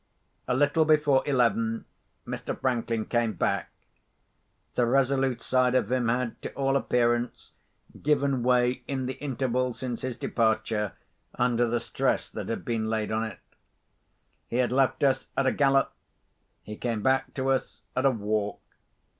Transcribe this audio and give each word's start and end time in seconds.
A 0.47 0.55
little 0.55 0.83
before 0.83 1.21
eleven 1.27 1.85
Mr. 2.25 2.59
Franklin 2.59 3.05
came 3.05 3.33
back. 3.33 3.69
The 4.73 4.87
resolute 4.87 5.41
side 5.41 5.75
of 5.75 5.91
him 5.91 6.07
had, 6.07 6.41
to 6.41 6.51
all 6.53 6.75
appearance, 6.75 7.51
given 8.01 8.41
way, 8.41 8.81
in 8.87 9.05
the 9.05 9.13
interval 9.21 9.73
since 9.73 10.01
his 10.01 10.17
departure, 10.17 10.93
under 11.35 11.67
the 11.67 11.79
stress 11.79 12.31
that 12.31 12.49
had 12.49 12.65
been 12.65 12.89
laid 12.89 13.11
on 13.11 13.23
it. 13.23 13.37
He 14.47 14.55
had 14.55 14.71
left 14.71 15.03
us 15.03 15.27
at 15.37 15.45
a 15.45 15.51
gallop; 15.51 15.93
he 16.63 16.75
came 16.77 17.03
back 17.03 17.35
to 17.35 17.51
us 17.51 17.83
at 17.95 18.03
a 18.03 18.09
walk. 18.09 18.59